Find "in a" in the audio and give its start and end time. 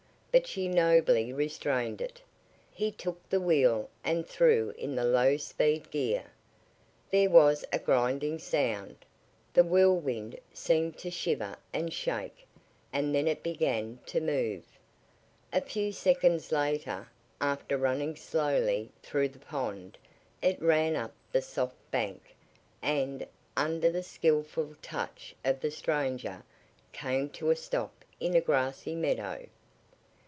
28.21-28.39